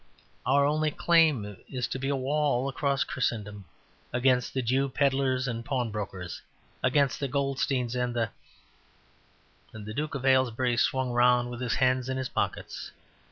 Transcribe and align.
Our 0.47 0.65
only 0.65 0.89
claim 0.89 1.57
is 1.69 1.85
to 1.89 1.99
be 1.99 2.09
a 2.09 2.15
wall 2.15 2.67
across 2.67 3.03
Christendom 3.03 3.65
against 4.11 4.51
the 4.51 4.63
Jew 4.63 4.89
pedlars 4.89 5.47
and 5.47 5.63
pawnbrokers, 5.63 6.41
against 6.81 7.19
the 7.19 7.29
Goldsteins 7.29 7.93
and 7.95 8.15
the" 8.15 8.31
The 9.71 9.93
Duke 9.93 10.15
of 10.15 10.25
Aylesbury 10.25 10.75
swung 10.77 11.11
round 11.11 11.51
with 11.51 11.61
his 11.61 11.75
hands 11.75 12.09
in 12.09 12.17
his 12.17 12.29
pockets. 12.29 12.89